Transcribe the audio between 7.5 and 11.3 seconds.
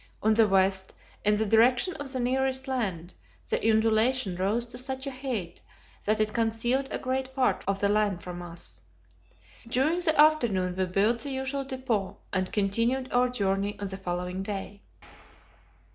of the land from us. During the afternoon we built the